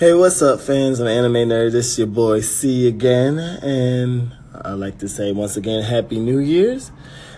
Hey, 0.00 0.14
what's 0.14 0.40
up, 0.40 0.62
fans 0.62 0.98
of 0.98 1.08
Anime 1.08 1.50
Nerd? 1.50 1.72
This 1.72 1.92
is 1.92 1.98
your 1.98 2.06
boy 2.06 2.40
C 2.40 2.88
again, 2.88 3.38
and 3.38 4.32
I'd 4.54 4.78
like 4.78 4.96
to 5.00 5.08
say 5.10 5.30
once 5.30 5.58
again, 5.58 5.82
Happy 5.82 6.18
New 6.18 6.38
Year's. 6.38 6.90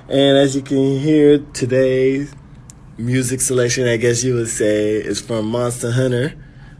And 0.09 0.39
as 0.39 0.54
you 0.54 0.62
can 0.62 1.00
hear, 1.00 1.39
today's 1.39 2.32
music 2.96 3.40
selection, 3.40 3.89
I 3.89 3.96
guess 3.96 4.22
you 4.22 4.36
would 4.36 4.48
say, 4.48 4.93
is 4.93 5.21
from 5.21 5.46
Monster 5.46 5.90
Hunter. 5.90 6.35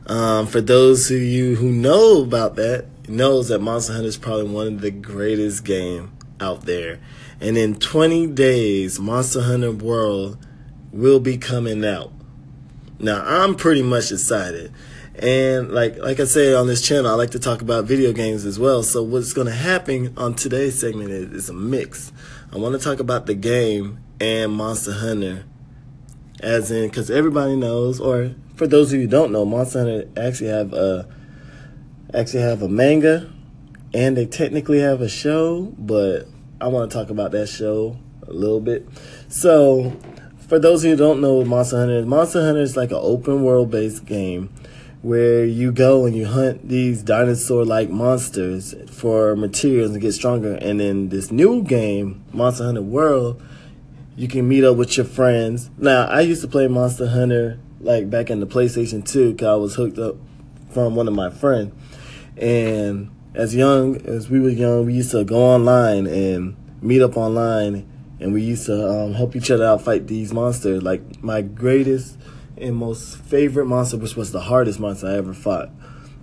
Um, 0.07 0.47
for 0.47 0.61
those 0.61 1.11
of 1.11 1.21
you 1.21 1.57
who 1.57 1.73
know 1.73 2.23
about 2.23 2.55
that, 2.55 2.87
knows 3.09 3.49
that 3.49 3.59
Monster 3.59 3.95
Hunter 3.95 4.07
is 4.07 4.17
probably 4.17 4.51
one 4.51 4.69
of 4.69 4.81
the 4.83 4.93
greatest 4.93 5.65
game 5.65 6.17
out 6.39 6.65
there. 6.65 7.01
And 7.41 7.59
in 7.59 7.75
20 7.75 8.29
days, 8.29 9.01
Monster 9.01 9.43
Hunter 9.43 9.73
World 9.73 10.47
will 10.93 11.19
be 11.19 11.39
coming 11.39 11.85
out. 11.85 12.13
Now, 13.01 13.25
I'm 13.27 13.57
pretty 13.57 13.83
much 13.83 14.13
excited. 14.13 14.73
And 15.15 15.71
like 15.71 15.99
like 15.99 16.21
I 16.21 16.25
say 16.25 16.55
on 16.55 16.67
this 16.67 16.81
channel, 16.81 17.11
I 17.11 17.15
like 17.15 17.31
to 17.33 17.39
talk 17.39 17.61
about 17.61 17.85
video 17.85 18.13
games 18.13 18.47
as 18.47 18.59
well. 18.59 18.83
So 18.83 19.03
what's 19.03 19.33
going 19.33 19.47
to 19.47 19.53
happen 19.53 20.15
on 20.17 20.35
today's 20.35 20.79
segment 20.79 21.11
is, 21.11 21.33
is 21.33 21.49
a 21.51 21.53
mix. 21.53 22.13
I 22.53 22.57
want 22.57 22.75
to 22.75 22.83
talk 22.83 22.99
about 22.99 23.27
the 23.27 23.35
game 23.35 23.99
and 24.21 24.53
Monster 24.53 24.93
Hunter, 24.93 25.45
as 26.41 26.71
in 26.71 26.89
because 26.89 27.11
everybody 27.11 27.57
knows, 27.57 28.01
or 28.01 28.35
for 28.57 28.67
those 28.67 28.93
of 28.93 29.01
you 29.01 29.07
who 29.07 29.11
don't 29.11 29.33
know, 29.33 29.45
Monster 29.45 29.81
Hunter 29.81 30.09
actually 30.17 30.51
have 30.51 30.73
a 30.73 31.07
actually 32.15 32.43
have 32.43 32.63
a 32.63 32.69
manga, 32.69 33.31
and 33.93 34.17
they 34.17 34.25
technically 34.25 34.81
have 34.81 35.03
a 35.03 35.09
show, 35.09 35.75
but 35.77 36.27
I 36.59 36.69
want 36.69 36.91
to 36.91 36.97
talk 36.97 37.11
about 37.11 37.33
that 37.33 37.49
show 37.49 37.99
a 38.27 38.33
little 38.33 38.61
bit. 38.61 38.89
So 39.29 39.95
for 40.49 40.59
those 40.59 40.85
of 40.85 40.91
you 40.91 40.97
who 40.97 41.03
don't 41.03 41.21
know 41.21 41.35
what 41.35 41.47
Monster 41.47 41.79
Hunter 41.79 41.99
is, 41.99 42.07
Monster 42.07 42.45
Hunter 42.45 42.63
is 42.63 42.79
like 42.79 42.93
an 42.93 43.01
open 43.01 43.43
world 43.43 43.71
based 43.71 44.07
game 44.07 44.51
where 45.03 45.45
you 45.45 45.73
go 45.73 46.07
and 46.07 46.17
you 46.17 46.27
hunt 46.27 46.69
these 46.69 47.03
dinosaur 47.03 47.65
like 47.65 47.91
monsters 47.91 48.75
for 48.89 49.35
materials 49.35 49.91
and 49.91 50.01
get 50.01 50.13
stronger. 50.13 50.55
And 50.55 50.81
in 50.81 51.09
this 51.09 51.33
new 51.33 51.63
game, 51.63 52.25
Monster 52.33 52.65
Hunter 52.65 52.83
World, 52.83 53.43
you 54.15 54.29
can 54.29 54.49
meet 54.49 54.63
up 54.63 54.77
with 54.77 54.97
your 54.97 55.07
friends. 55.07 55.71
Now, 55.77 56.07
I 56.07 56.21
used 56.21 56.41
to 56.43 56.49
play 56.49 56.69
Monster 56.69 57.09
Hunter 57.09 57.59
like 57.81 58.11
back 58.11 58.31
in 58.31 58.39
the 58.39 58.47
PlayStation 58.47 59.07
2 59.07 59.33
because 59.33 59.47
I 59.47 59.55
was 59.57 59.75
hooked 59.75 59.99
up 59.99 60.17
from 60.71 60.95
one 60.95 61.09
of 61.09 61.15
my 61.15 61.31
friends. 61.31 61.75
And 62.37 63.11
as 63.35 63.55
young 63.57 63.97
as 64.07 64.31
we 64.31 64.39
were 64.39 64.51
young, 64.51 64.87
we 64.87 64.95
used 64.95 65.11
to 65.11 65.25
go 65.25 65.43
online 65.43 66.07
and 66.07 66.57
meet 66.81 67.03
up 67.03 67.17
online 67.17 67.89
and 68.21 68.33
we 68.33 68.43
used 68.43 68.67
to 68.67 68.89
um, 68.89 69.15
help 69.15 69.35
each 69.35 69.51
other 69.51 69.65
out 69.65 69.83
fight 69.83 70.07
these 70.07 70.33
monsters. 70.33 70.83
Like 70.83 71.23
my 71.25 71.43
greatest 71.43 72.17
and 72.63 72.77
most 72.77 73.19
favorite 73.19 73.67
monster, 73.67 73.97
which 73.97 74.17
was 74.17 74.33
the 74.33 74.41
hardest 74.41 74.81
monster 74.81 75.09
I 75.09 75.17
ever 75.17 75.35
fought, 75.35 75.71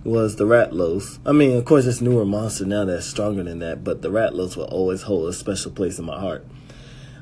was 0.04 0.36
the 0.36 0.44
Rathalos. 0.44 1.18
I 1.26 1.32
mean, 1.32 1.56
of 1.56 1.64
course, 1.64 1.86
it's 1.86 2.00
newer 2.00 2.24
monster 2.24 2.64
now 2.64 2.84
that's 2.84 3.06
stronger 3.06 3.42
than 3.42 3.58
that, 3.58 3.84
but 3.84 4.02
the 4.02 4.10
Rathalos 4.10 4.56
will 4.56 4.64
always 4.64 5.02
hold 5.02 5.28
a 5.28 5.32
special 5.32 5.70
place 5.70 5.98
in 5.98 6.04
my 6.04 6.18
heart. 6.18 6.44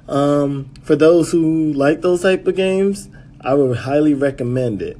Um, 0.08 0.70
for 0.82 0.96
those 0.96 1.32
who 1.32 1.72
like 1.72 2.00
those 2.00 2.22
type 2.22 2.46
of 2.46 2.56
games, 2.56 3.08
I 3.40 3.54
would 3.54 3.76
highly 3.76 4.14
recommend 4.14 4.80
it. 4.80 4.96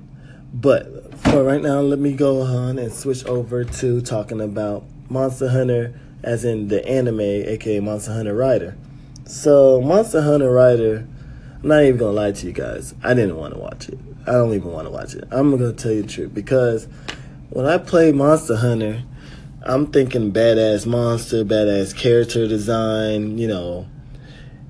But 0.53 1.17
for 1.19 1.43
right 1.43 1.63
now, 1.63 1.81
let 1.81 1.99
me 1.99 2.13
go 2.13 2.43
on 2.43 2.79
and 2.79 2.93
switch 2.93 3.25
over 3.25 3.65
to 3.65 4.01
talking 4.01 4.41
about 4.41 4.85
Monster 5.09 5.49
Hunter, 5.49 5.99
as 6.23 6.45
in 6.45 6.69
the 6.69 6.87
anime, 6.87 7.21
aka 7.21 7.81
Monster 7.81 8.13
Hunter 8.13 8.35
Rider. 8.35 8.77
So, 9.27 9.81
Monster 9.81 10.23
Hunter 10.23 10.51
Rider 10.51 11.07
I'm 11.63 11.69
not 11.69 11.83
even 11.83 11.97
gonna 11.97 12.13
lie 12.13 12.33
to 12.33 12.47
you 12.47 12.53
guys. 12.53 12.95
I 13.03 13.15
didn't 13.15 13.37
want 13.37 13.55
to 13.55 13.61
watch 13.61 13.89
it. 13.89 13.99
I 14.27 14.33
don't 14.33 14.55
even 14.55 14.71
want 14.71 14.87
to 14.87 14.91
watch 14.91 15.15
it. 15.15 15.25
I'm 15.33 15.51
gonna 15.51 15.73
tell 15.73 15.91
you 15.91 16.03
the 16.03 16.09
truth 16.09 16.33
because 16.33 16.87
when 17.51 17.67
I 17.67 17.79
play 17.79 18.13
Monster 18.13 18.57
Hunter, 18.57 19.03
I'm 19.63 19.89
thinking 19.89 20.33
badass 20.33 20.87
monster, 20.87 21.45
badass 21.45 21.97
character 21.97 22.47
design, 22.47 23.39
you 23.39 23.49
know. 23.49 23.89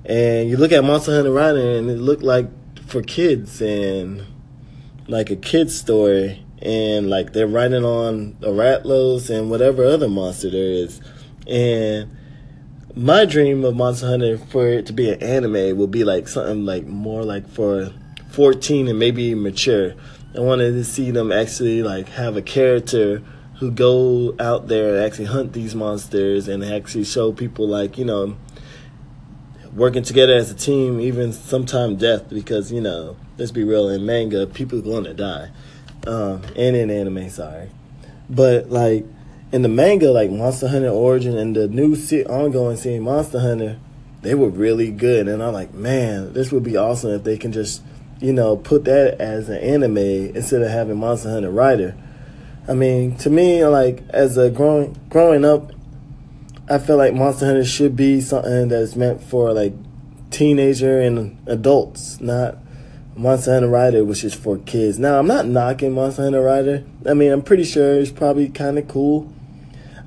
And 0.05 0.49
you 0.49 0.57
look 0.57 0.71
at 0.71 0.83
Monster 0.83 1.13
Hunter 1.15 1.31
Rider 1.31 1.77
and 1.77 1.91
it 1.91 1.99
looked 1.99 2.23
like 2.23 2.47
for 2.87 3.03
kids 3.03 3.61
and 3.61 4.23
like 5.07 5.29
a 5.29 5.35
kid's 5.35 5.79
story 5.79 6.43
and 6.61 7.09
like 7.09 7.33
they're 7.33 7.47
riding 7.47 7.85
on 7.85 8.35
a 8.41 8.47
Rathalos 8.47 9.29
and 9.29 9.51
whatever 9.51 9.85
other 9.85 10.09
monster 10.09 10.49
there 10.49 10.71
is. 10.71 10.99
And 11.47 12.17
my 12.95 13.25
dream 13.25 13.63
of 13.63 13.75
Monster 13.75 14.07
Hunter 14.07 14.37
for 14.37 14.67
it 14.67 14.85
to 14.87 14.93
be 14.93 15.09
an 15.11 15.21
anime 15.21 15.77
will 15.77 15.87
be 15.87 16.03
like 16.03 16.27
something 16.27 16.65
like 16.65 16.85
more 16.85 17.23
like 17.23 17.47
for 17.47 17.91
14 18.31 18.87
and 18.87 18.99
maybe 18.99 19.35
mature. 19.35 19.93
I 20.35 20.39
wanted 20.41 20.71
to 20.71 20.83
see 20.83 21.11
them 21.11 21.31
actually 21.31 21.83
like 21.83 22.09
have 22.09 22.37
a 22.37 22.41
character 22.41 23.23
who 23.59 23.71
go 23.71 24.35
out 24.39 24.67
there 24.67 24.95
and 24.95 25.05
actually 25.05 25.25
hunt 25.25 25.53
these 25.53 25.75
monsters 25.75 26.47
and 26.47 26.63
actually 26.63 27.03
show 27.03 27.33
people 27.33 27.67
like, 27.67 27.97
you 27.97 28.05
know, 28.05 28.37
working 29.73 30.03
together 30.03 30.33
as 30.33 30.49
a 30.49 30.55
team, 30.55 30.99
even 31.01 31.33
sometime 31.33 31.97
death, 31.97 32.29
because, 32.29 32.71
you 32.71 32.79
know, 32.79 33.17
let's 33.37 33.51
be 33.51 33.63
real, 33.63 33.89
in 33.89 34.05
manga, 34.05 34.47
people 34.47 34.79
are 34.79 34.83
going 34.83 35.03
to 35.03 35.13
die. 35.13 35.49
Um, 36.07 36.41
and 36.55 36.75
in 36.75 36.89
anime, 36.89 37.29
sorry. 37.29 37.69
But 38.29 38.69
like, 38.69 39.05
in 39.51 39.63
the 39.63 39.69
manga, 39.69 40.11
like 40.11 40.29
Monster 40.29 40.67
Hunter 40.67 40.89
Origin 40.89 41.37
and 41.37 41.55
the 41.55 41.67
new 41.67 41.95
se- 41.95 42.25
ongoing 42.25 42.77
series 42.77 43.01
Monster 43.01 43.39
Hunter, 43.39 43.79
they 44.21 44.35
were 44.35 44.49
really 44.49 44.91
good. 44.91 45.27
And 45.27 45.41
I'm 45.41 45.53
like, 45.53 45.73
man, 45.73 46.33
this 46.33 46.51
would 46.51 46.63
be 46.63 46.77
awesome 46.77 47.11
if 47.11 47.23
they 47.23 47.37
can 47.37 47.51
just, 47.51 47.81
you 48.19 48.31
know, 48.31 48.57
put 48.57 48.85
that 48.85 49.19
as 49.19 49.49
an 49.49 49.57
anime 49.57 49.97
instead 49.97 50.61
of 50.61 50.69
having 50.69 50.97
Monster 50.97 51.31
Hunter 51.31 51.49
Rider. 51.49 51.95
I 52.67 52.73
mean, 52.73 53.15
to 53.17 53.29
me, 53.31 53.65
like 53.65 54.03
as 54.09 54.37
a 54.37 54.51
growing 54.51 54.95
growing 55.09 55.43
up, 55.43 55.71
I 56.69 56.77
feel 56.77 56.97
like 56.97 57.15
Monster 57.15 57.47
Hunter 57.47 57.65
should 57.65 57.95
be 57.95 58.21
something 58.21 58.67
that's 58.67 58.95
meant 58.95 59.23
for 59.23 59.51
like 59.53 59.73
teenager 60.29 61.01
and 61.01 61.39
adults, 61.47 62.21
not 62.21 62.59
Monster 63.15 63.53
Hunter 63.53 63.69
Rider, 63.69 64.05
which 64.05 64.23
is 64.23 64.35
for 64.35 64.59
kids. 64.59 64.99
Now, 64.99 65.17
I'm 65.17 65.25
not 65.25 65.47
knocking 65.47 65.93
Monster 65.93 66.23
Hunter 66.23 66.43
Rider. 66.43 66.83
I 67.07 67.15
mean, 67.15 67.31
I'm 67.31 67.41
pretty 67.41 67.63
sure 67.63 67.95
it's 67.95 68.11
probably 68.11 68.49
kind 68.49 68.77
of 68.77 68.87
cool 68.87 69.33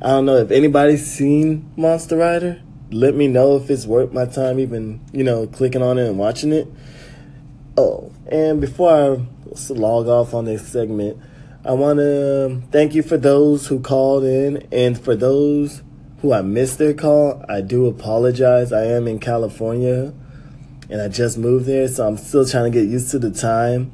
I 0.05 0.09
don't 0.09 0.27
know 0.27 0.39
if 0.39 0.51
anybody's 0.51 1.07
seen 1.07 1.73
Monster 1.77 2.17
Rider. 2.17 2.61
Let 2.91 3.15
me 3.15 3.29
know 3.29 3.57
if 3.57 3.71
it's 3.71 3.87
worth 3.87 4.13
my 4.13 4.27
time 4.27 4.59
even, 4.59 5.01
you 5.13 5.23
know, 5.23 5.47
clicking 5.47 5.81
on 5.81 5.97
it 5.97 6.09
and 6.09 6.19
watching 6.19 6.53
it. 6.53 6.67
Oh, 7.77 8.11
and 8.27 8.61
before 8.61 8.91
I 8.91 9.73
log 9.73 10.09
off 10.09 10.35
on 10.35 10.47
this 10.47 10.67
segment, 10.67 11.19
I 11.65 11.75
want 11.75 12.01
to 12.01 12.63
thank 12.73 12.97
you 12.97 13.05
for 13.05 13.17
those 13.17 13.69
who 13.69 13.79
called 13.79 14.25
in 14.25 14.67
and 14.73 15.01
for 15.01 15.15
those 15.15 15.85
who 16.21 16.33
I 16.33 16.43
missed 16.43 16.79
their 16.79 16.95
call. 16.95 17.45
I 17.49 17.61
do 17.61 17.87
apologize. 17.87 18.73
I 18.73 18.87
am 18.87 19.07
in 19.07 19.21
California 19.21 20.13
and 20.91 21.01
I 21.01 21.07
just 21.07 21.39
moved 21.39 21.67
there, 21.67 21.87
so 21.87 22.09
I'm 22.09 22.17
still 22.17 22.45
trying 22.45 22.73
to 22.73 22.77
get 22.77 22.89
used 22.89 23.13
to 23.13 23.21
the 23.21 23.31
time. 23.31 23.93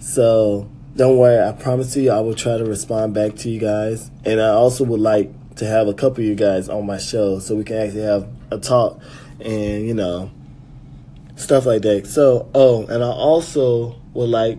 So 0.00 0.68
don't 0.96 1.16
worry, 1.16 1.40
I 1.40 1.52
promise 1.52 1.94
you 1.96 2.10
I 2.10 2.18
will 2.18 2.34
try 2.34 2.58
to 2.58 2.64
respond 2.64 3.14
back 3.14 3.36
to 3.36 3.48
you 3.48 3.60
guys. 3.60 4.10
And 4.24 4.40
I 4.40 4.48
also 4.48 4.82
would 4.82 5.00
like 5.00 5.30
to 5.56 5.66
have 5.66 5.86
a 5.88 5.94
couple 5.94 6.22
of 6.22 6.28
you 6.28 6.34
guys 6.34 6.68
on 6.68 6.86
my 6.86 6.98
show 6.98 7.38
so 7.38 7.54
we 7.54 7.64
can 7.64 7.76
actually 7.76 8.02
have 8.02 8.28
a 8.50 8.58
talk 8.58 9.00
and, 9.40 9.86
you 9.86 9.94
know, 9.94 10.30
stuff 11.36 11.66
like 11.66 11.82
that. 11.82 12.06
So, 12.06 12.50
oh, 12.54 12.86
and 12.86 13.02
I 13.02 13.08
also 13.08 13.96
would 14.14 14.30
like 14.30 14.58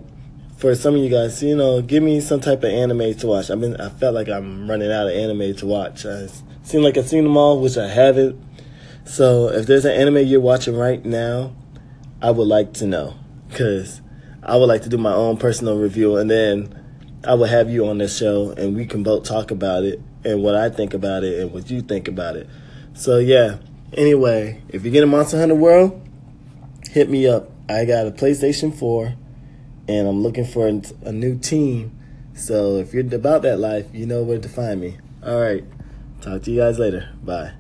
for 0.58 0.74
some 0.76 0.96
of 0.96 1.02
you 1.02 1.10
guys, 1.10 1.42
you 1.44 1.56
know, 1.56 1.82
give 1.82 2.02
me 2.02 2.22
some 2.22 2.40
type 2.40 2.60
of 2.64 2.72
anime 2.72 3.14
to 3.16 3.28
watch. 3.28 3.52
I 3.52 3.56
mean, 3.56 3.76
I 3.76 3.90
felt 3.90 4.16
like 4.16 4.30
I'm 4.30 4.70
running 4.70 4.92
out 4.92 5.08
of 5.08 5.14
anime 5.14 5.56
to 5.56 5.66
watch. 5.66 6.06
I 6.06 6.28
seem 6.64 6.82
like 6.82 6.98
I've 6.98 7.08
seen 7.08 7.24
them 7.24 7.38
all, 7.38 7.60
which 7.60 7.78
I 7.78 7.88
haven't. 7.88 8.42
So, 9.04 9.50
if 9.50 9.68
there's 9.68 9.86
an 9.86 9.92
anime 9.92 10.26
you're 10.26 10.42
watching 10.42 10.76
right 10.76 11.04
now, 11.06 11.54
I 12.22 12.32
would 12.32 12.48
like 12.48 12.74
to 12.76 12.88
know 12.88 13.16
because 13.50 14.02
I 14.42 14.58
would 14.58 14.68
like 14.68 14.84
to 14.84 14.90
do 14.90 14.98
my 14.98 15.14
own 15.14 15.38
personal 15.38 15.78
review 15.78 16.18
and 16.18 16.30
then 16.30 16.82
I 17.28 17.34
will 17.34 17.46
have 17.46 17.70
you 17.70 17.88
on 17.88 17.98
this 17.98 18.18
show 18.18 18.52
and 18.52 18.76
we 18.76 18.86
can 18.86 19.04
both 19.04 19.26
talk 19.26 19.52
about 19.52 19.84
it 19.84 20.02
and 20.26 20.44
what 20.44 20.56
I 20.56 20.70
think 20.70 20.94
about 20.94 21.24
it 21.24 21.40
and 21.40 21.54
what 21.54 21.70
you 21.70 21.82
think 21.82 22.08
about 22.08 22.36
it. 22.36 22.50
So 22.94 23.20
yeah. 23.20 23.58
Anyway, 23.94 24.62
if 24.68 24.84
you 24.84 24.92
get 24.92 25.04
a 25.04 25.08
Monster 25.08 25.40
Hunter 25.40 25.56
World, 25.56 26.02
hit 26.90 27.10
me 27.10 27.28
up. 27.28 27.50
I 27.70 27.86
got 27.86 28.08
a 28.08 28.12
PlayStation 28.12 28.78
4 28.78 29.16
and 29.88 30.08
I'm 30.08 30.22
looking 30.22 30.46
for 30.46 30.68
a 30.68 31.12
new 31.12 31.38
team. 31.38 31.98
So 32.34 32.78
if 32.78 32.94
you're 32.94 33.06
about 33.16 33.44
that 33.44 33.60
life, 33.60 33.86
you 33.94 34.06
know 34.06 34.24
where 34.24 34.40
to 34.40 34.50
find 34.50 34.82
me. 34.82 34.98
All 35.24 35.40
right. 35.40 35.64
Talk 36.22 36.44
to 36.44 36.52
you 36.52 36.60
guys 36.60 36.80
later. 36.80 37.10
Bye. 37.24 37.56